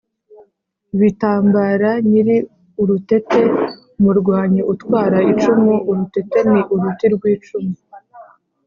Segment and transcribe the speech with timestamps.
[0.99, 2.37] bitambara nyiri
[2.81, 3.41] urutete:
[3.97, 7.73] umurwanyi utwara icumu urutete ni uruti rw’icumu,